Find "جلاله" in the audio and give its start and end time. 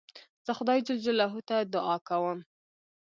1.05-1.39